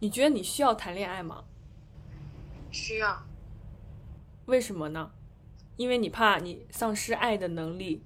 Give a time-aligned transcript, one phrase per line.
[0.00, 1.44] 你觉得你需要谈恋爱吗？
[2.72, 3.22] 需要。
[4.46, 5.12] 为什么呢？
[5.76, 8.02] 因为你怕你丧失爱的能力。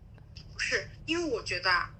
[0.52, 1.94] 不是，因为我觉得啊，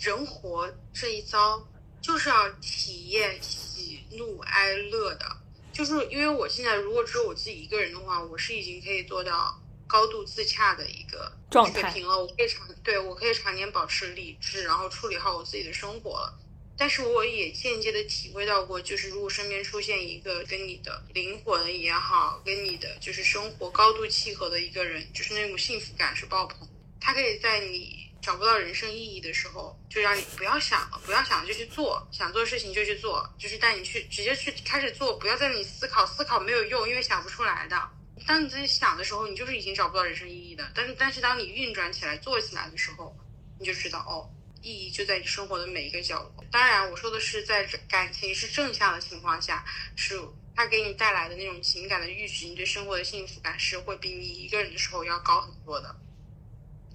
[0.00, 1.64] 人活这一遭
[2.00, 5.36] 就是要体验喜怒哀乐的。
[5.72, 12.18] 就是因为我现在如果只有我自己一个人的话，我是已经可以做到高度自洽的一个水平了。
[12.18, 16.38] 我可以常对我可以常年保持理智，然后处理好我自己的生活了。
[16.76, 26.68] 但是我也间接的体会到过，就是如果身边出现一个跟你的灵魂也好，跟你的就是生活高度契合的一个人，就是那种幸福感是爆棚。
[27.00, 37.90] 他可以在你找不到人生意义的时候，就让你不要想了，不要想就去做，想做事情就去做，就是带你去直接去开始做，不要在你思考，思考没有用，因为想不出来的。
[38.26, 40.70] 当你自己想的时候，你就是已经找不到人生意义的。
[40.74, 43.14] 但是但是当你运转起来、做起来的时候，
[43.58, 44.30] 你就知道哦。
[44.62, 46.44] 意义就在你生活的每一个角落。
[46.50, 49.64] 当然，我说的是在感情是正向的情况下，
[49.96, 50.18] 是
[50.54, 55.96] 它给你带来的那种情感的阈值，你对生活的幸福感是会比你一个人的时候要高很多的。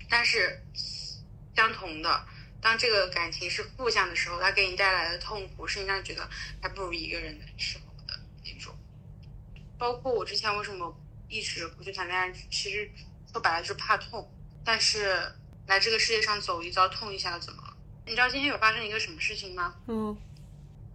[0.10, 0.64] 但是，
[1.54, 2.26] 相同的，
[2.62, 6.30] 当这个感情是负向的时候，它给你带来的痛苦是你让你觉得
[6.62, 8.74] 还不如一个人的时候的那种。
[9.78, 12.90] 包括我之前为什么一直不去谈恋爱，其实
[13.30, 14.32] 说白了就是怕痛。
[14.64, 15.34] 但是。
[15.68, 17.74] 来这个世界上走一遭，痛一下怎么了？
[18.06, 19.76] 你知道今天有发生一个什么事情吗？
[19.88, 20.18] 嗯，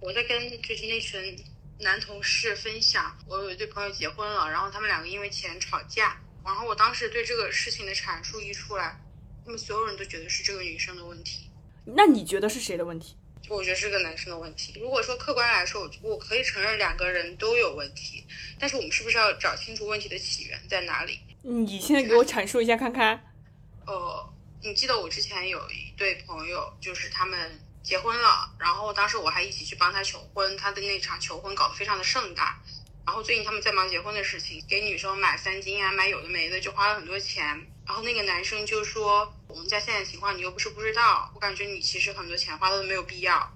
[0.00, 1.38] 我在跟就是那群
[1.78, 8.98] 男同事分享，我有一对朋友结婚了，然后他们两个因为钱吵架，然后我当时对这个事情的阐述一出来，
[9.44, 11.50] 他们所有人都觉得是这个女生的问题。
[11.84, 13.14] 那你觉得是谁的问题？
[13.48, 14.80] 我觉得是个男生的问题。
[14.80, 18.24] 如果说客观来说，我我可以承认两个人都有问题，
[18.58, 21.20] 但是我们是不是要找清楚问题的起源在哪里？
[21.42, 23.34] 你现在给我阐述一下看看。
[23.86, 24.32] 呃。
[24.64, 32.56] 你记得我之前有一对朋友，就是他们结婚了，然后当时我还一起去帮他求婚，他的那场求婚搞得非常的盛大。
[33.04, 37.44] 然后最近他们在忙结婚的事情，给女生买三金啊，买有的没的，就花了很多钱。
[37.84, 43.52] 然后那个男生就说：“我们家现在情况你又不是不知道，我感觉你其实很多钱花的都没有必要。”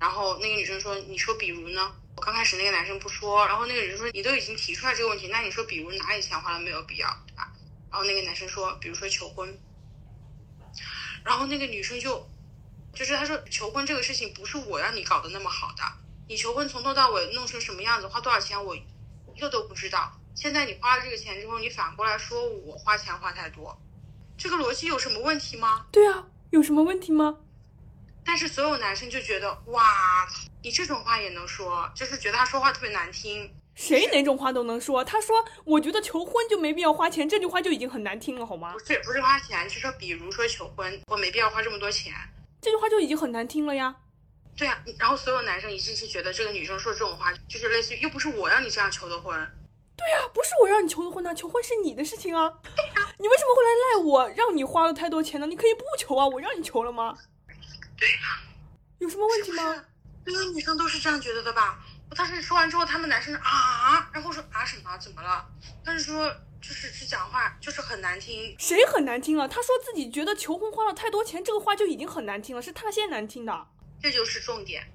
[0.00, 7.52] 然后那个女生说：“你说比如呢？”我刚开始那个男生不说，然后那个人说：“你都已经提出来这个问题，那你说比如哪里钱花了没有必要，对吧？”
[7.92, 9.56] 然后那个男生说：“比如说求婚。”
[11.28, 12.26] 然后那个女生就，
[12.94, 15.82] 就是她说求婚这个事情不是我让你搞得那么好的，
[16.26, 20.10] 你求婚从头到尾弄成什么样子，花多少钱我一个都不知道。
[20.34, 23.78] 现在你花了这个钱之后，你反过来说我花钱花太多，
[24.38, 25.84] 这个逻辑有什么问题吗？
[25.92, 27.36] 对啊，有什么问题吗？
[28.24, 30.26] 但是所有男生就觉得哇，
[30.62, 33.54] 你这种话也能说，就是觉得他说话特别难听。
[33.78, 35.04] 谁哪种话都能说？
[35.04, 38.72] 他说：“我觉得求婚就没必要花钱。”这句话就已经很难听了，好吗？
[38.72, 42.12] 不是，不是花钱，是说，比如说求婚，我没必要花这么多钱。
[42.60, 43.94] 这句话就已经很难听了呀。
[44.56, 49.32] 对啊，然后所有男生一致是觉得这个女生说这种话，就是类似于又不是我让你这样求的婚。
[49.96, 52.52] 对呀，不是我让你求的婚呐，求婚是你的事情啊。
[53.16, 55.46] 你为什么会来赖我，让你花了太多钱呢？
[55.46, 57.16] 你可以不求啊，我让你求了吗？
[57.96, 58.42] 对呀，
[58.98, 59.84] 有什么问题吗？
[60.26, 61.78] 所有女生都是这样觉得的吧？
[62.10, 64.96] 我当时说完之后，他们男生啊，然后说啊什么？
[64.98, 65.46] 怎么了？
[65.84, 66.28] 他是说
[66.60, 68.56] 就是是讲话就是很难听。
[68.58, 69.46] 谁很难听了？
[69.46, 73.66] 他说自己觉得求婚花了太多钱，这个话就已经很难听了，是他先难听的。
[74.02, 74.86] 这就是重点，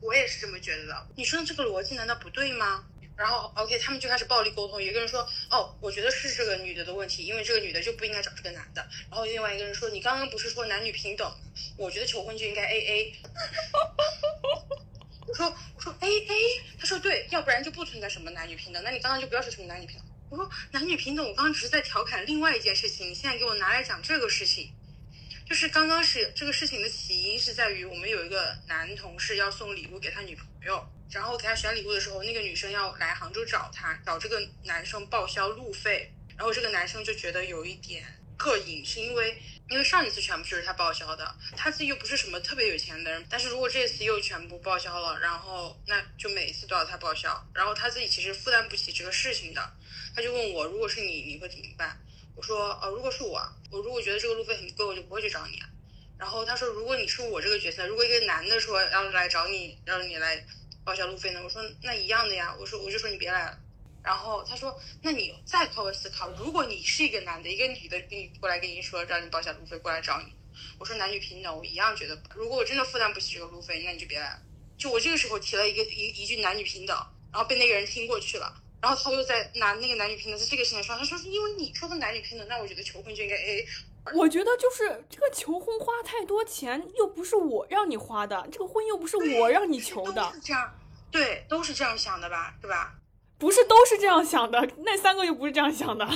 [0.00, 1.06] 我也是这么觉得的。
[1.16, 2.84] 你说的这个逻辑难道不对吗？
[3.16, 4.80] 然后 OK，他们就开始暴力沟通。
[4.80, 8.86] 一个人说哦，我觉得是这个女的的问题，因为这个女的就不应该找这个男的。
[9.10, 11.28] 然后另外一个人说，你刚刚不是说男女平等？
[11.76, 13.14] 我觉得求婚就应该 AA。
[15.28, 16.34] 我说我说哎哎
[16.78, 18.82] 他说对，要不然就不存在什么男女平等。
[18.82, 20.06] 那你刚刚就不要说什么男女平等。
[20.30, 24.72] 我说男女平等，我刚刚只是在调侃另外一件事情，你现在给我拿来讲这个事情，
[25.46, 38.04] 就是刚刚是这个事情的起因是在于我们有一个男同事要送礼物给他女朋友，然后给他选礼物的时候，那个女生要来杭州找他，找这个男生报销路费，然后这个男生就觉得有一点
[38.38, 39.42] 膈应，是因为。
[39.70, 49.70] 因为上一次全部就是他报销的，他自己又不是什么特别有钱的人，但是如果这次又全部报销了，然后那就每一次都要他报销，然后他自己其实负担不起这个事情的，
[50.16, 52.00] 他就问我，如果是你，你会怎么办？
[52.34, 53.38] 我说，呃，如果是我，
[53.70, 55.68] 我如果觉得这个路费很贵，我就不会去找你啊。
[56.18, 60.46] 然后他说，如果你是我这个角色，如果一个男的说要来找你，让你来
[60.82, 61.42] 报销路费呢？
[61.44, 63.58] 我说那一样的呀，我说我就说你别来了。
[64.02, 70.32] 然后他说：“那你再换位思考，如果你是一个男的，一个女的跟你过来跟你说让你报销路费过来找你，
[70.78, 74.42] 我说男女平等，我一样觉得，如果我真的负担不起这个路费，那你就别来了。
[74.78, 76.96] 就我这个时候提了一个一一句男女平等，
[77.32, 83.66] 然后被那个人听过去了，然后他又在拿那个男女平等在这个事情上，他说是因为你说的男女平等，那我觉得求婚就应该 A。
[84.14, 90.72] 我觉得就是这个求婚花太多钱，又不是我让你花的，这个婚又不是我让你求的，是这样。”
[91.10, 92.94] 对，都是这样想的吧，对吧？
[93.38, 96.06] 不是都是这样想的，那三个又不是这样想的。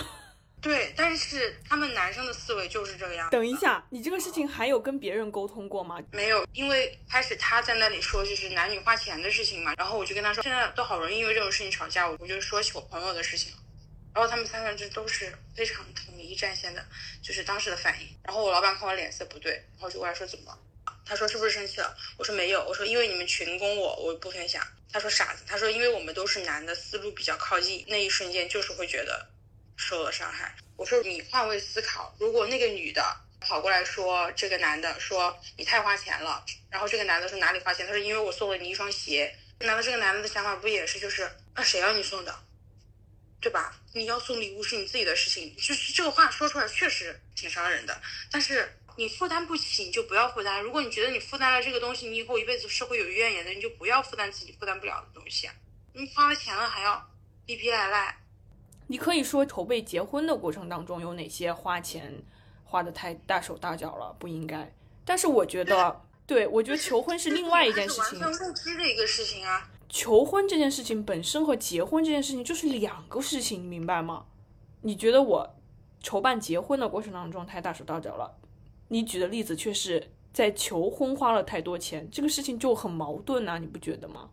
[0.60, 3.28] 对，但是他们男生的思维就是这个样。
[3.30, 5.98] 等一下，你这个事情还有跟别人沟通过吗？
[6.12, 13.52] 没有，因为开始他在那里说就是男女花钱的事情嘛，然后我就跟他说，现在都好容易因为这种事情吵架，我就说起我朋友的事情，
[14.14, 16.84] 然后他们三个人都是非常统一战线的，
[17.20, 18.06] 就是当时的反应。
[18.22, 20.58] 然后我老板看我脸色不对，然后就过来说怎么了？
[21.04, 21.96] 他说是不是生气了？
[22.16, 24.66] 我说没有，我说因为你们群攻我，我不分享。
[24.92, 29.28] 他说傻子，他说因为我们都是男的，思路比较靠近，那一瞬间就是会觉得。
[29.74, 33.02] 受了伤害，我说你换位思考，如果那个女的
[33.40, 37.84] 跑过来说这个男的说你太花钱了，然后这个男的说哪里花钱？
[37.86, 39.34] 他说因为我送了你一双鞋。
[39.60, 42.38] 难道这个男的的想法不也是就是那谁要你送的，
[43.40, 43.74] 对吧？
[43.94, 48.00] 你要送礼物是你自己的事情，就是这个话说出来确实挺伤人的。
[48.30, 50.62] 但是你负担不起，你就不要负担。
[50.62, 55.48] 如果你觉得你负担了这个东西，你以后一辈子是会有怨言的，你就不要负担自己负担不了的东西。
[55.92, 57.02] 你花了钱了还要
[57.44, 58.16] 逼逼赖赖。
[58.86, 62.22] 你可以说筹备结婚的过程当中有哪些花钱
[62.64, 64.70] 花的太大手大脚了，不应该。
[65.04, 69.68] 但是我觉得，对我觉得求婚是另外一件事情，完全未知的一个事情啊。
[69.88, 74.24] 求婚这件事情本身和结婚这件事情就是两个事情，你明白吗？
[74.82, 75.54] 你觉得我
[76.02, 78.34] 筹办结婚的过程当中太大手大脚了，
[78.92, 84.28] 你举的例子却是在求婚花了太多钱，这个事情就很矛盾呐，你不觉得吗？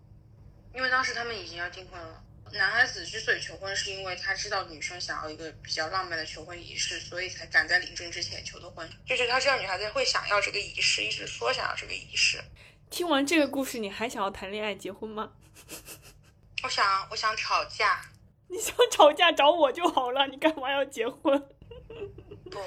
[0.76, 2.22] 因为当时他们已经要订婚了。
[2.52, 8.86] 男孩子之所以求婚，是因为他知道女生想要一个比较浪漫的求婚仪式，所以才赶在领证之前求的婚。
[9.06, 12.38] 就是他知道女孩子会想要这个仪式，一直说想要这个仪式。
[12.90, 15.32] 听完这个故事，你还想要谈恋爱、结婚吗？
[16.64, 18.02] 我想，我想吵架。
[18.52, 21.40] 你想吵架找我就好了，你干嘛要结婚？
[22.52, 22.60] 不，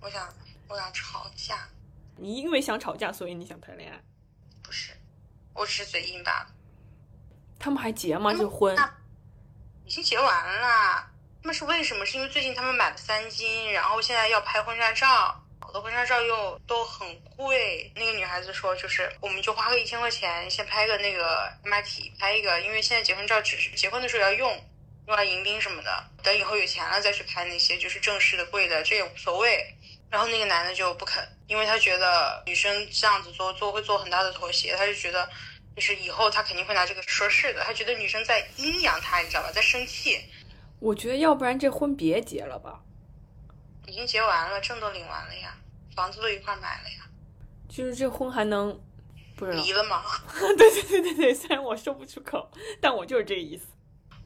[0.00, 0.28] 我想，
[0.68, 1.68] 我想吵架。
[2.16, 4.00] 你因为想吵架，所以你想谈恋爱？
[4.62, 4.92] 不是，
[5.52, 6.46] 我只是嘴硬罢了。
[7.58, 8.32] 他们还结吗？
[8.32, 8.76] 这婚？
[9.84, 11.10] 已经结完了，
[11.42, 12.06] 那是为什么？
[12.06, 17.92] 是因为最近他们买了三金，然后现在要拍婚纱照，好多婚纱照又都很贵。
[17.94, 24.64] 那个女孩子说，就是我们就花个一千块钱，先拍个那个 M R T，拍一个，因为现在结婚照只是结婚的时候要用，
[25.08, 29.76] 用来迎宾什么的，等以后有钱了再去拍那些就是正式的贵的，这也无所谓。
[30.14, 35.28] 然后那个男的就不肯，因为他觉得女生这样子做做会做很大的妥协，他就觉得。
[35.74, 40.20] 就是以后他肯定会拿这个说事的，他觉得女生在阴阳他，你知道吧，在生气。
[40.78, 42.80] 我觉得要不然这婚别结了吧。
[43.88, 45.52] 已经结完了，证都领完了呀，
[45.96, 47.10] 房子都一块买了呀。
[47.68, 48.80] 就是这婚还能
[49.34, 50.04] 不是离了吗？
[50.56, 52.48] 对对对对对，虽然我说不出口，
[52.80, 53.66] 但我就是这个意思。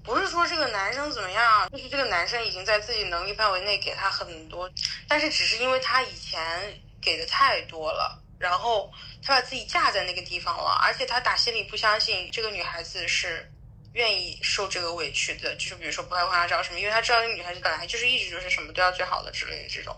[0.09, 4.71] 不是说这个男生怎么样，就是这个男生已经在自己能力范围内给他很多，
[5.07, 8.19] 但是只是因为他以前给的太多了。
[8.39, 8.91] 然后
[9.23, 13.51] 他把自己架在那个地方了，而且他打心里不相信这个女孩子是
[13.93, 19.95] 愿意受这个委屈的，就是比如说不拍婚纱照什么，因为他知道那女孩子本来就是一直就是什么都要最好的之类的这种。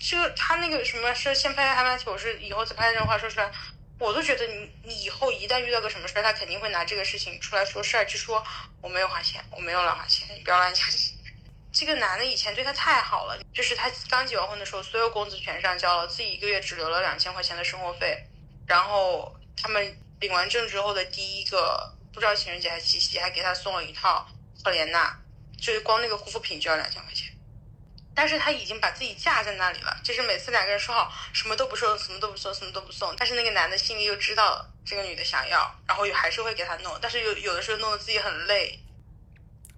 [0.00, 3.50] 这他那个什么是先拍拍拍我是以后再拍这种话说出来，
[3.98, 8.44] 我都觉得你你以后一旦遇到个什么事儿，他肯定会拿这个事情出来说事儿，就说
[8.82, 10.82] 我没有花钱，我没有乱花钱，你不要乱加。
[11.72, 18.24] 这个男的以前对她太好了，就是他刚结完婚的时候，所有工资全上交了，自己一个月只留了两千块钱的生活费。
[18.66, 24.26] 然后他们领完证之后的第一个，不知道情人节还是七夕，还给他送了一套
[24.64, 25.18] 赫莲娜，
[25.60, 27.35] 就是光那个护肤品就要两千块钱。
[28.16, 38.80] 但是他已经把自己架在那里了，就是每次两个人说好什么都不送，什么都不送，什么都不送，但是那个男的心里又知道这个女的想要，然后又还是会给她弄，但是有有的时候弄得自己很累。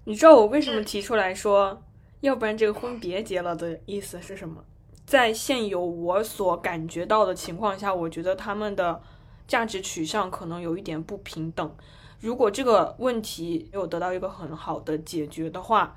[0.05, 1.83] 你知道我为什么提出来说？
[2.21, 4.65] 要不然这个婚别结了的意思是什么？
[5.05, 9.03] 在现有我所感觉到的情况下，我觉得他们的
[9.47, 11.77] 价值取向可能有一点不平等。
[12.21, 15.97] 如果这个问题没有得到一个很好的解决的话，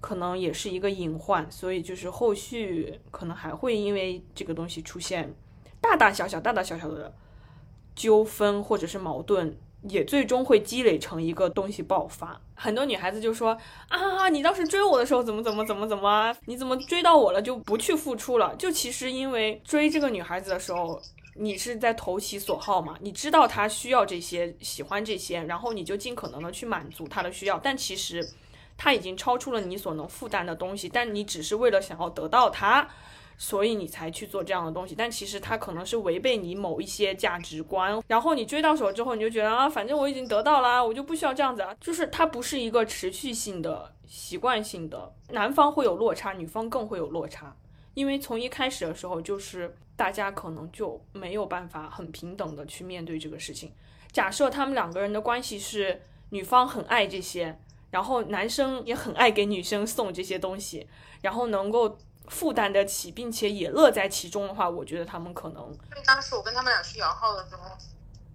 [0.00, 1.50] 可能也是一个隐患。
[1.50, 5.34] 所以就是后续可能还会因为这个东西出现
[5.80, 7.14] 大大小小、大大小小的
[7.94, 9.56] 纠纷或者是矛盾。
[9.82, 12.38] 也最终会积累成一个东西爆发。
[12.56, 18.52] 很多女孩子就说啊，你当时追我的时候怎么怎么怎么怎么，你怎么追到我了就不去付出了？
[18.56, 21.00] 就其实因为追这个女孩子的时候，
[21.36, 27.56] 你是在投其所好嘛，你知道她需要这些，喜欢这些，然后你就尽可能的去满足她的需要。
[27.60, 28.28] 但其实
[28.78, 32.88] 他已经超出了你所能负担的东西，但你只是为了想要得到他。
[33.40, 38.02] 所以你才去做这样的东西，但其实它可能是违背你某一些价值观。
[38.08, 41.72] 然后你追到手之后，你就觉得啊，反正我已经得到啦，我就不需要这样子啊。
[41.80, 45.14] 就是它不是一个持续性的、习惯性的。
[45.28, 47.54] 男方会有落差，女方更会有落差，
[47.94, 53.72] 因为从一开始的时候，就是大家可能就没有办法很平等的去面对这个事情。
[54.10, 57.56] 假设他们两个人的关系是女方很爱这些，
[57.90, 60.86] 然后男生也很爱给女生送这些东西，
[61.22, 65.76] 然后能够负担得起，并且也乐在其中的话，我觉得他们可能。
[66.04, 67.76] 当时我跟他们俩去摇号的时候，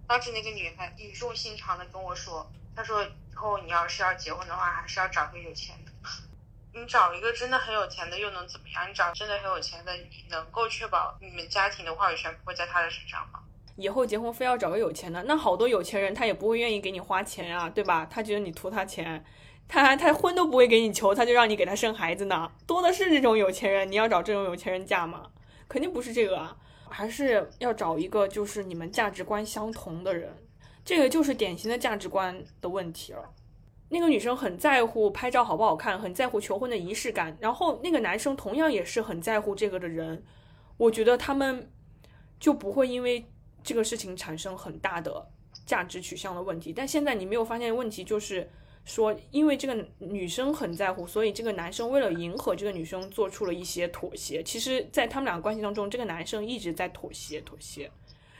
[0.06, 2.44] 当时那个女孩语重心长的跟我说
[2.74, 5.92] ：“她说以后你要是要结婚的话，还是要找个有钱的。
[6.76, 8.90] 你找一个真的很有钱的又能怎么样？
[8.90, 13.38] 你找真的很有钱的，你能够确保你们家庭的话语权不会在他的身上吗？”
[13.76, 18.06] 以后结婚非要找个有钱的，那好多有钱人他也不会愿意给你花钱呀，对吧？
[18.10, 19.24] 他觉得你图他钱，
[19.68, 23.90] 他他婚都不会给你求，他就让你给他生孩子呢，多的是这种有钱人。
[23.90, 25.30] 你要找这种有钱人嫁吗？
[25.68, 26.56] 肯定不是这个啊，
[26.88, 30.32] 还是要找一个就是你们价值观相同的人，
[30.84, 33.30] 这个就是典型的价值观的问题了。
[33.88, 40.24] 那个女生很在乎拍照好不好看，很在乎求婚的仪式感，然后那个男生同样也是很在乎这个的人，
[40.76, 41.70] 我觉得他们
[42.38, 43.24] 就不会因为。
[43.66, 45.26] 这个事情产生很大的
[45.64, 48.46] 价值取向的问题，但现在你没有发现问题，就是
[48.84, 54.42] 说，因为这个女生很在乎，所以这个男生为了迎合这个女生做出了一些妥协。
[54.42, 57.90] 其实，在他们两个关系当中，这个男生一直在妥协，妥协，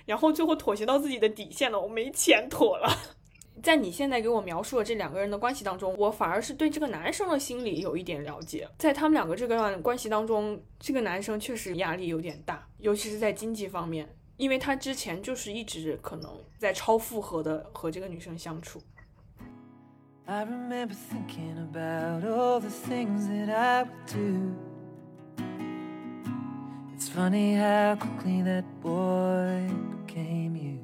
[0.05, 2.89] 然后最后妥协到自己的底线了，我没钱妥了。
[3.63, 8.69] 在你现在给我描述的这两个人的关系当中，我反而是对这个男生的心理有一点了解。
[8.77, 14.15] 在他们两个这段关系当中，这个男生确实压力有点大，尤其是在经济方面。
[14.37, 18.83] 因为他之前就是一直可能在超负荷的和这个女生相处。
[20.27, 24.57] I remember thinking about all the things that I would do.
[26.95, 29.71] It's funny how quickly that boy
[30.07, 30.79] became you.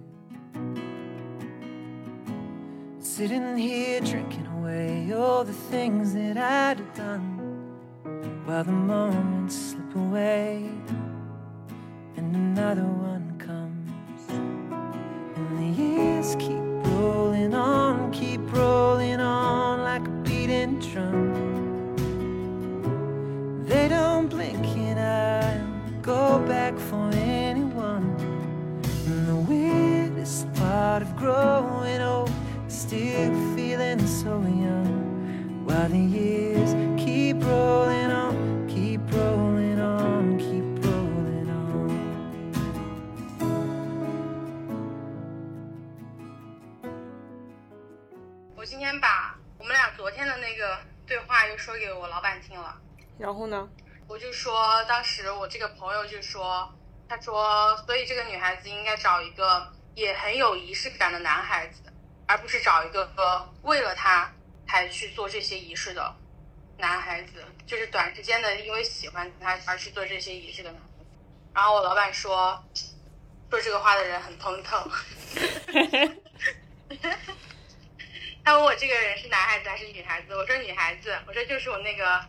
[2.98, 7.38] Sitting here drinking away all the things that I'd have done
[8.44, 10.68] while the moments slip away
[12.18, 14.28] and another one comes.
[15.34, 16.60] And the years keep
[16.92, 18.89] rolling on, keep rolling
[20.89, 21.33] beating drum.
[23.65, 28.15] They don't blink and I'll go back for anyone.
[29.07, 32.31] And the weirdest part of growing old
[32.67, 35.65] is still feeling so young.
[35.65, 40.65] While the years keep rolling on, keep rolling on, keep
[48.67, 52.80] 今天把 我们俩昨天的那个对话又说给我老板听了，
[53.18, 53.68] 然后呢，
[54.08, 56.74] 我就说当时我这个朋友就说，
[57.06, 61.82] 他说，所以这个女孩子应该找一个也很有仪式感的男孩子，
[62.26, 64.32] 而不是找一个为了他
[64.66, 66.16] 才去做这些仪式的
[66.78, 71.06] 男孩子，就是短时间的因为喜欢他而去做这些仪式的男孩子。
[71.52, 72.64] 然后我老板说，
[73.50, 74.90] 说这个话的人很通透。
[78.50, 82.20] 他问我这个人是男孩子还是女孩子，我说女孩子，我说就是我那个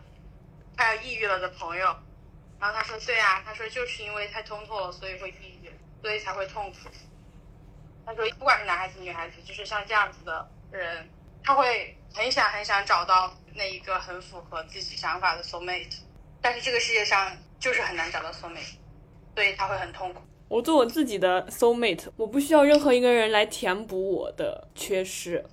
[0.78, 1.86] 快要抑郁了的朋友，
[2.60, 6.78] 然后他说对啊，他说就是因为太通透了，所以会抑郁，所以才会痛苦。
[8.06, 11.10] 他说不管是男孩子女孩子，就是像这样子的人，
[11.44, 16.02] 他会很想很想找到那一个很符合自己想法的 soul mate，
[16.40, 18.76] 但是这个世界上就是很难找到 soul mate，
[19.34, 20.22] 所以他会很痛苦。
[20.48, 25.44] 我做我自己的 soul mate，我不需要任何一个人来填补我的缺失。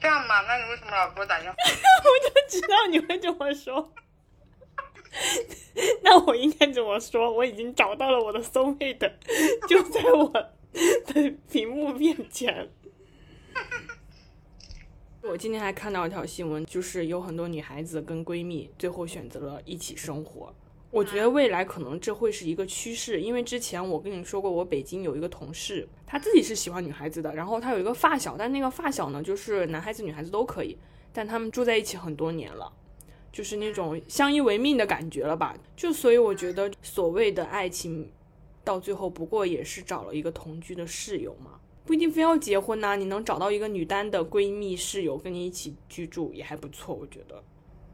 [0.00, 0.40] 这样嘛？
[0.42, 1.56] 那你为什么老给我打电话？
[1.64, 3.92] 我就知道你会这么说。
[6.02, 7.32] 那我应该怎么说？
[7.32, 9.12] 我已经找到了我的 soul mate，
[9.68, 12.70] 就在我的屏幕面前。
[15.22, 20.54] 我今天还看到一条新闻，就是有很多女孩子跟闺蜜最后选择了一起生活。
[20.96, 30.78] 我觉得未来可能这会是一个趋势，因为之前我跟你说过，我北京有一个同事，他自己是喜欢女孩子的，然后他有一个发小，但那个发小呢，就是男孩子女孩子都可以，
[31.12, 32.72] 但他们住在一起很多年了，
[33.30, 35.54] 就是那种相依为命的感觉了吧？
[35.76, 38.10] 就所以我觉得所谓的爱情，
[38.64, 47.44] 到最后不过也是找了一个同居的室友嘛，不一定非要结婚呐，你能找到一个女单的闺蜜室友跟你一起居住也还不错，我觉得。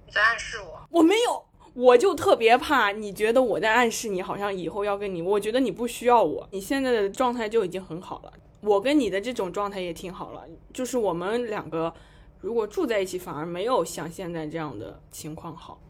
[0.06, 0.80] 你在暗示我？
[0.88, 1.44] 我没有。
[1.74, 5.22] 我就特别怕你觉得我在暗示你，好像以后要跟你。
[5.22, 8.32] 我觉得你不需要我，你现在的状态就已经很好了。
[8.60, 11.92] 我跟你的这种状态也挺好了，就是我们两个
[12.40, 15.80] 如果住在一起，反而没有像现在这样的情况好。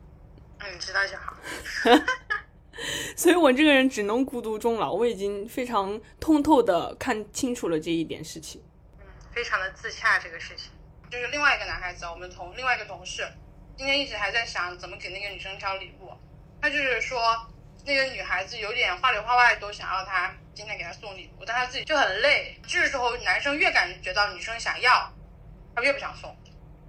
[0.59, 1.37] 嗯，知道就好。
[3.17, 4.93] 所以我这个人只能孤独终老。
[4.93, 8.63] 我已经非常通透的看清楚了这一点事情。
[9.01, 10.71] 嗯，非常的自洽这个事情。
[11.11, 13.27] 就是另外一个男孩子，我们同另外一个同事。
[13.77, 16.13] 今天一直还在想怎么给那个女生挑礼物，
[16.61, 17.47] 他就是说
[17.85, 22.61] 那个女孩子有点话里话外都想要他今天给她送礼物，但他自己就很累。
[22.69, 25.13] 这个时候男生越感觉到女生想要，
[25.75, 26.37] 他越不想送。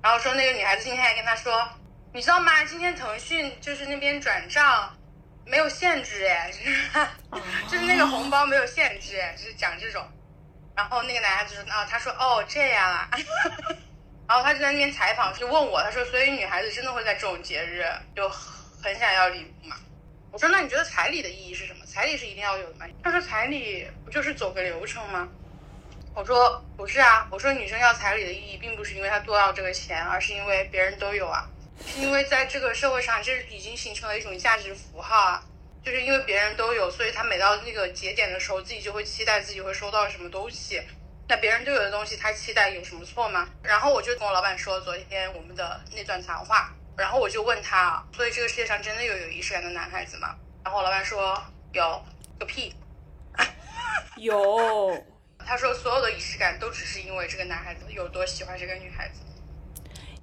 [0.01, 1.67] 然后说那个女孩子今天还跟他说，
[2.13, 2.63] 你知道吗？
[2.65, 4.95] 今天腾讯就是那边转账
[5.45, 6.51] 没有限制哎，
[7.67, 10.05] 就是那个红包没有限制哎，就是讲这种。
[10.75, 13.09] 然后那个男孩子说啊，他说哦这样啊。
[14.27, 19.75] 然后他就在那边采访，就问我，他说所以女孩子真的会在这种节日就很想要礼物嘛？
[20.31, 21.85] 我说那你觉得彩礼的意义是什么？
[21.85, 22.85] 彩礼是一定要有的吗？
[23.03, 25.27] 他说彩礼不就是走个流程吗？
[26.15, 31.47] 我说不是啊，我说女生要彩礼的意义，并不是因为她多要这个钱，而是因为别人都有啊，
[31.85, 35.43] 是因为在这个社会上，这已经形成了一种价值符号啊，
[35.83, 40.81] 就是因为别人都有，所以她每到那个节点的时候，自己就会期待自己会收到什么东西。
[41.27, 43.47] 那别人对我的东西，他期待有什么错吗？
[43.63, 50.35] 然后我就跟我老板说昨天我们的那段谈话，然后我就问他，所以这个世界上真的有有仪式感的男孩子吗？
[50.63, 52.03] 然后我老板说有
[52.39, 52.75] 个屁，
[54.17, 55.05] 有。
[55.45, 59.19] 他说：“所有的仪式感都只是因为这个男孩子有多喜欢这个女孩子，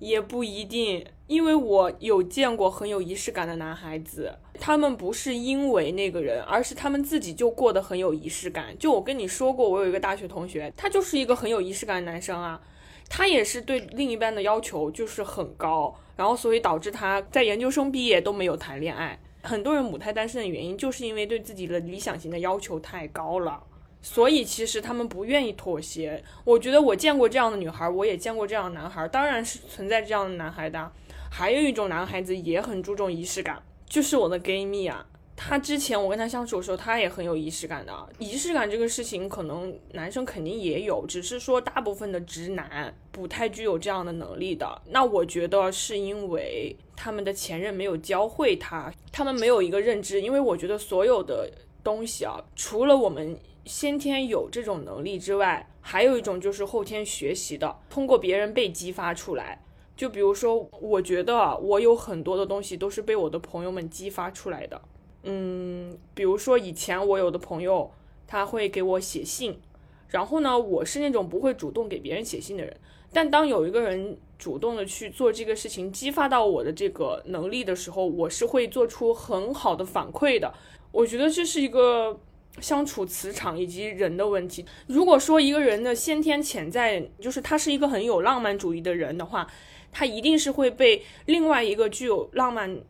[0.01, 1.07] 也不一定。
[1.29, 8.77] 因为我有见过很有仪式感的男孩子，他们不是因为那个人，而是他们自己就过得很有仪式感。
[8.77, 12.61] 就我跟你说过，我有一个大学同学，他就是一个很有仪式感的男生啊，
[13.09, 19.17] 他也是对另一半的要求就是很高，然后所以导致他在研究生毕业都没有谈恋爱。
[19.43, 23.63] 很多人母胎单身的原因，就是因为对自己的理想型的要求太高了。”
[24.03, 26.23] 所以其实他们不愿意妥协。
[26.45, 30.91] 我觉得我见过这样的女孩，我也见过这样的男孩，当然是存在这样的男孩的。
[31.31, 35.07] 还有一种男孩子也很注重仪式感，就是我的 gay 蜜啊。
[35.37, 38.09] 他之前我跟他相处的时候，他也很有仪式感的。
[38.19, 44.83] 仪式感这个事情，可能男生肯定也有，只是说大部分的直男不太具有这样的能力的。
[44.89, 50.21] 那我觉得是因为他们的前任没有教会他，他们没有一个认知。
[50.21, 51.51] 因为我觉得所有的
[51.85, 53.39] 东西啊，除了我们。
[53.65, 59.63] 先天有这种能力之外，还有一种就是后天学习的，通过别人被激发出来。
[59.97, 64.81] 就比如说，我觉得我有很多的东西都是被我的朋友们激发出来的。
[65.25, 67.91] 嗯，比如说以前我有的朋友
[68.27, 69.61] 他会给我写信，
[70.09, 72.75] 然后呢，我是那种不会主动给别人写信的人，
[73.13, 80.55] 但当有一个人主动的去做这个事情，激发到我的这个能力的时候，我是会做出很好的反馈的。
[80.93, 82.19] 我觉得这是一个。
[82.59, 84.65] 相处磁场以及人的问题。
[84.87, 89.47] 如果说一个人的先天潜在就是他是一个很有浪漫主义的人的话，
[89.93, 92.81] 他一定是会被另外一个具有浪漫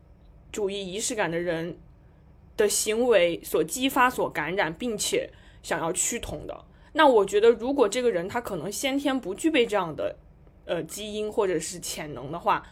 [0.51, 1.77] 主义仪式感的人
[2.57, 5.29] 的行为所激发、所感染，并且
[5.61, 6.65] 想要趋同的。
[6.93, 10.15] 那我觉得，如果这个人他可能先天不具备这样的
[10.65, 12.67] 呃基因或者是潜能的话，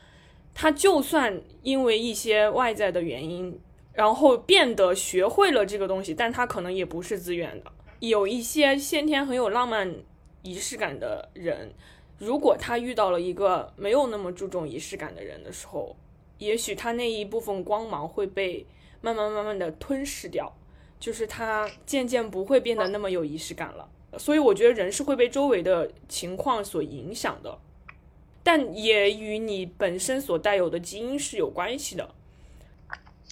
[0.54, 3.60] 他就算因为一些外在的原因。
[3.94, 7.72] 然后变得学会了这个东西，但他可能也不是自愿的。
[8.00, 9.94] 有一些先天很有浪漫
[10.42, 11.74] 仪式感的人，
[12.18, 15.96] 如果他遇到了一个没有那么注重仪式感的人的时候，
[16.38, 18.66] 也许他那一部分光芒会被
[19.02, 20.56] 慢慢慢慢的吞噬掉，
[20.98, 23.90] 就是他渐渐不会变得那么有仪式感了。
[24.18, 27.60] 所以我觉得人是会被周围的情况所影响的，
[28.42, 32.16] 但也与你本身所带有的基因是有关系的。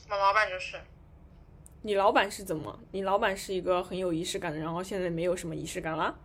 [0.10, 0.78] 我老板就是，
[1.82, 2.80] 你老板是怎么？
[2.92, 6.16] 你老板是一个很有仪式感的，然后现在没有什么仪式感了。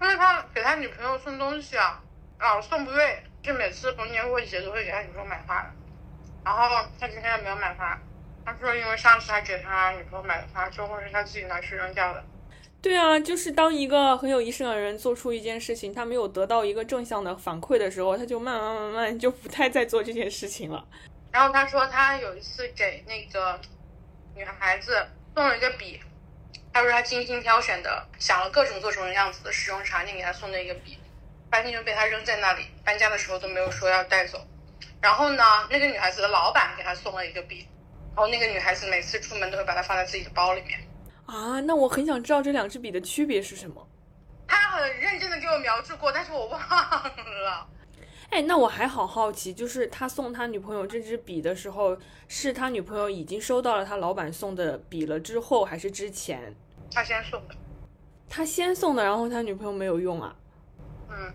[0.00, 2.02] 因为他给他女朋友送东西啊，
[2.40, 5.70] 老送不对，就每次逢年过节都会给他女朋友买花，
[6.44, 8.00] 然后他今天没有买花，
[8.44, 12.24] 他说因为上次他给他女朋友买的花，最后是他自己拿去扔掉的。
[12.82, 20.82] 对啊，就是当一个很有仪式感的人做出一件事情，他没有得到一个正向的反馈的时候，他就慢慢慢慢就不太再做这件事情了。
[21.32, 23.60] 然后他说他有一次给那个
[24.34, 26.00] 女孩子送了一个笔，
[26.72, 30.98] 他说他精心挑选的，想了各种各种样子的使用场景给他送的一个笔，
[31.50, 34.44] 发现就被他扔在那里，搬家的时候都没有说要带走。
[35.00, 37.66] 然后呢，那个女孩子的老板给她送了一个笔，
[38.14, 40.78] 然后那个女孩子每次出门都会把它放在自己的包里面。
[41.26, 43.88] 啊，那我很想知道这两支笔的区别是什么。
[44.46, 47.66] 他很认真的给我描述过，但是我忘了。
[48.30, 51.96] 哎，那我还好好奇，就是他送他女朋友这支笔的时候，
[52.28, 56.54] 是他女朋友已经收到了他老板送的笔了之后，还是之前？
[56.92, 57.54] 他先送的。
[58.28, 60.36] 他先送的，然后他女朋友没有用啊？
[61.10, 61.32] 嗯。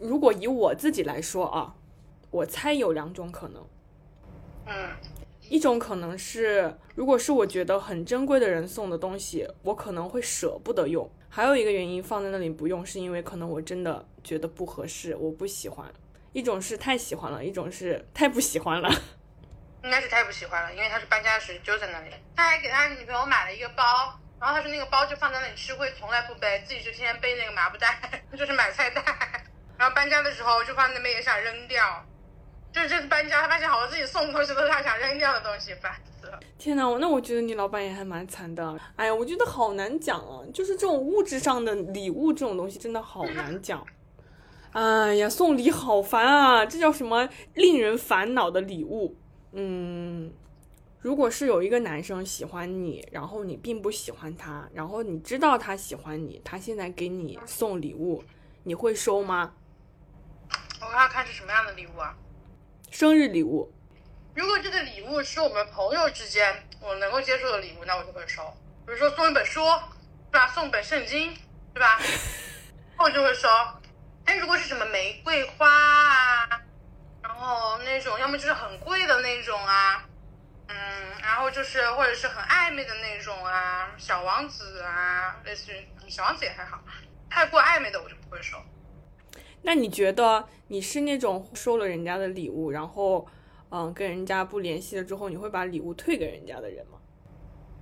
[0.00, 1.74] 如果以我自己来说啊，
[2.32, 3.64] 我猜有两种可能。
[4.66, 4.90] 嗯。
[5.48, 11.08] 一种可能是，如果是我觉得很珍贵的人送的东西，我可能会舍不得用。
[11.28, 15.86] 还有一个原因放在那里不用，是因为可能我真的觉得不合适，我不喜欢。
[16.36, 18.90] 一种是太喜欢了，一种是太不喜欢了。
[19.82, 22.10] 应该是太不喜欢了，因为他是搬家时就在那里。
[22.36, 27.98] 他还给他女朋友买了一个包，然后他说那个包就放在那里吃灰，从来不背，自己就天天背那个麻布袋，
[28.36, 29.02] 就是买菜袋。
[29.78, 32.04] 然后搬家的时候就放那边也想扔掉，
[32.70, 36.38] 就是这次搬家他发现好多自己送的东西都是他想扔掉的东西，烦死了。
[36.58, 38.78] 天哪，那我觉得你老板也还蛮惨的。
[38.96, 43.82] 哎呀，我觉得好难讲啊，就是这种物质上的礼物这种东西真的好难讲。
[44.76, 46.66] 哎呀，送礼好烦啊！
[46.66, 49.16] 这叫什么令人烦恼的礼物？
[49.52, 50.30] 嗯，
[51.00, 58.22] 如果是有一个男生喜欢你，然后你并不喜欢他，然后你知道他喜欢你，他现在给你送礼物，
[58.64, 59.54] 你会收吗？
[60.82, 62.14] 我要看是什么样的礼物啊？
[62.90, 63.72] 生日礼物。
[64.34, 68.42] 如果这个礼物是我们朋友之间我能够接受的礼物，那我就会收。
[68.84, 69.62] 比如说送一本书，
[70.30, 70.46] 对吧？
[70.48, 71.32] 送本圣经，
[71.72, 71.98] 对吧？
[73.00, 73.48] 我就会收。
[74.26, 76.60] 但如果是什么玫瑰花啊，
[77.22, 80.04] 然后那种要么就是很贵的那种啊，
[80.66, 80.76] 嗯，
[81.22, 85.76] 然后就是或者是很暧昧的那种啊，小王子啊，类似于
[86.08, 86.82] 小王子也还好，
[87.30, 88.58] 太过暧昧的我就不会收。
[89.62, 93.26] 那你觉得你是那种收了人家的礼物，然后
[93.70, 96.98] 嗯跟人家不联系了之后，你会把礼物退给人家的人吗？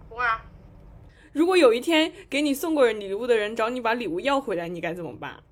[0.09, 0.45] 不会啊。
[1.33, 5.43] 如果有一天给你送过礼物的人找你把礼物要回来，你该怎么办？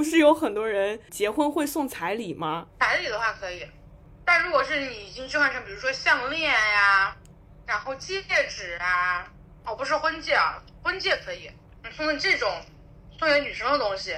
[0.00, 2.66] 不是有很多人结婚会送彩礼吗？
[2.80, 3.66] 彩礼的话可以，
[4.24, 7.14] 但如果是你已经置换成，比如说项链呀，
[7.66, 9.30] 然后戒指啊，
[9.62, 11.50] 哦，不是婚戒啊，婚戒可以。
[11.84, 12.50] 你送的这种
[13.18, 14.16] 送给女生的东西，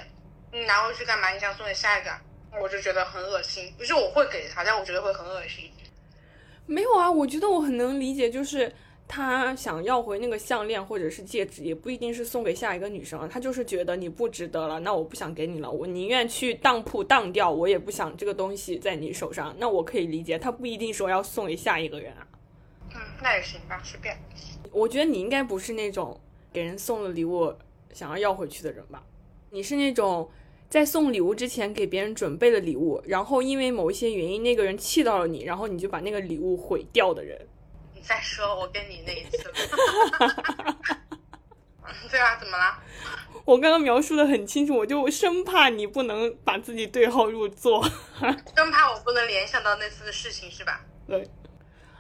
[0.53, 1.31] 你拿回去干嘛？
[1.31, 2.13] 你想送给下一个，
[2.61, 3.75] 我就觉得很恶心。
[3.77, 5.69] 不是我会给他，但我觉得会很恶心。
[6.65, 8.73] 没有啊，我觉得我很能理解，就是。
[9.15, 19.55] 他想要回那个项链或者是戒指，也不一定是送给下一个女生，他就是觉得你不值得了，那我不想给你了，我宁愿去当铺当掉，我也不想这个东西在你手上。
[19.59, 22.27] 那我可以理解，他不一定说要送给下一个人啊。
[22.95, 24.17] 嗯，那也行吧，随便。
[24.71, 26.19] 我觉得你应该不是那种
[26.51, 27.53] 给人送了礼物
[27.93, 29.05] 想要要回去的人吧？
[29.51, 30.27] 你是那种
[30.71, 37.39] 在送礼物之前给别人准备了礼物，然后因为某一些原因那个人气到了你，然后你就把那个礼物毁掉的人。
[38.03, 39.39] 再说我跟你那一次，
[42.11, 42.79] 对啊，怎么了？
[43.45, 47.83] 我刚刚描述的很清楚，我就生怕你不能把自己对号入座，
[48.55, 50.81] 生怕我不能联想到那次的事情，是吧？
[51.07, 51.29] 对。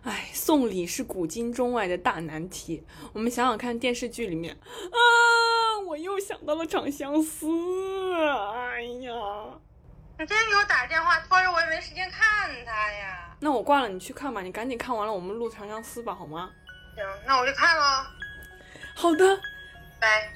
[0.02, 2.82] 哎，送礼是古今中外的大难题。
[3.12, 4.98] 我们想想看，电视剧里面啊，
[5.86, 7.46] 我又想到了《长相思》。
[8.16, 9.12] 哎呀，
[10.18, 13.34] 你今天给我打电话，拖着我也没时间看他呀。
[13.40, 14.40] 那我挂了，你去看吧。
[14.40, 16.50] 你赶紧看完了，我们录《长相思》吧，好吗？
[16.94, 18.06] 行，那我去看了。
[18.94, 19.40] 好的，
[19.98, 20.28] 拜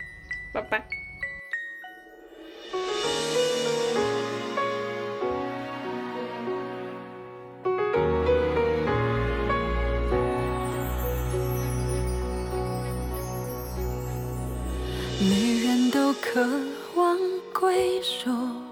[0.53, 0.85] 拜拜。
[15.21, 16.41] 女人都渴
[16.95, 17.17] 望
[17.53, 18.66] 归属。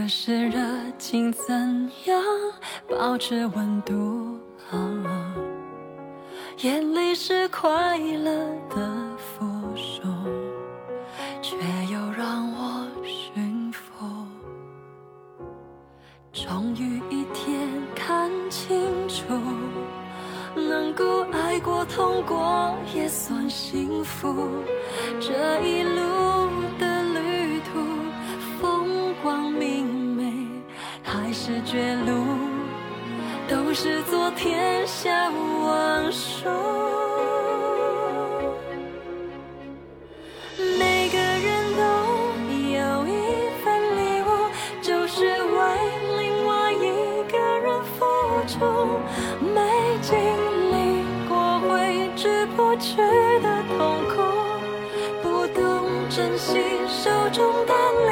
[0.00, 0.58] 可是热
[0.96, 1.54] 情怎
[2.06, 2.24] 样
[2.88, 4.38] 保持温度？
[6.62, 8.32] 眼泪是快乐
[8.70, 9.44] 的附
[9.76, 10.02] 属，
[11.42, 11.54] 却
[11.92, 14.06] 又让我驯服。
[16.32, 19.34] 终于一天看清楚，
[20.54, 24.48] 能够爱过、痛过也算幸福。
[25.20, 26.00] 这一路
[31.70, 32.10] 绝路，
[33.48, 36.44] 都是昨天下往事。
[40.76, 41.80] 每个人都
[42.72, 43.08] 有一
[43.62, 44.26] 份礼物，
[44.82, 45.58] 就是为
[46.18, 46.84] 另外一
[47.30, 47.98] 个人付
[48.48, 48.66] 出。
[49.54, 49.56] 没
[50.02, 50.10] 经
[50.72, 50.74] 历
[51.28, 53.46] 过挥之不去的
[53.78, 53.78] 痛
[54.08, 54.16] 苦，
[55.22, 57.72] 不懂珍惜手中的
[58.08, 58.10] 礼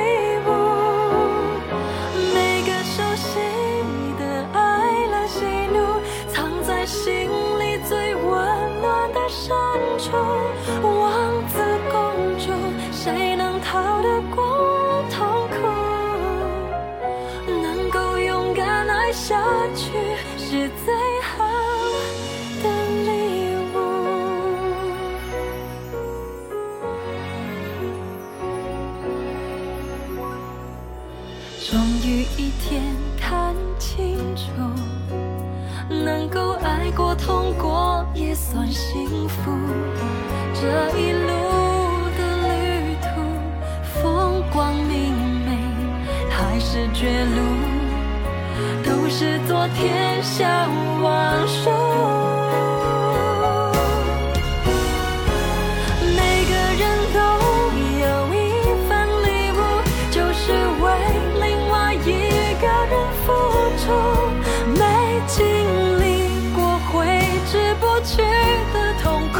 [9.98, 10.47] 愁
[49.18, 51.72] 是昨天下午忘说
[56.14, 57.18] 每个人都
[57.98, 58.38] 有一
[58.87, 59.59] 份礼物
[60.12, 60.87] 就是为
[61.40, 62.07] 另外一
[62.61, 62.94] 个人
[63.26, 63.26] 付
[63.83, 63.85] 出
[64.78, 64.81] 没
[65.26, 65.37] 经
[65.98, 66.07] 历
[66.54, 66.94] 过挥
[67.50, 68.22] 之不去
[68.72, 69.37] 的痛苦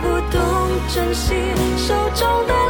[0.00, 0.40] 不懂
[0.88, 1.34] 珍惜
[1.76, 2.63] 手中的